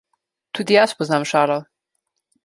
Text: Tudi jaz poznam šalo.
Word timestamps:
Tudi 0.59 0.75
jaz 0.77 0.95
poznam 1.01 1.25
šalo. 1.33 1.59